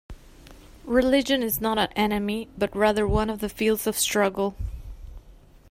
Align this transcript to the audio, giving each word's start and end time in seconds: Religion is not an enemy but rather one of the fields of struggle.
Religion 0.87 1.43
is 1.43 1.61
not 1.61 1.77
an 1.77 1.89
enemy 1.95 2.49
but 2.57 2.75
rather 2.75 3.07
one 3.07 3.29
of 3.29 3.37
the 3.37 3.47
fields 3.47 3.85
of 3.85 3.95
struggle. 3.95 4.55